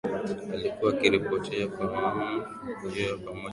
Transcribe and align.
Alikuwa 0.53 0.93
akiripoti 0.93 1.67
kwa 1.67 1.85
mama 1.85 2.25
huyo 2.25 2.79
moja 2.83 3.17
kwa 3.17 3.33
moja 3.33 3.49